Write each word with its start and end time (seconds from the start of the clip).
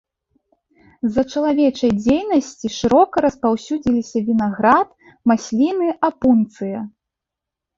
З-за 1.09 1.23
чалавечай 1.33 1.91
дзейнасці 2.03 2.67
шырока 2.77 3.15
распаўсюдзіліся 3.27 4.17
вінаград, 4.31 4.87
масліны, 5.33 5.87
апунцыя. 6.11 6.79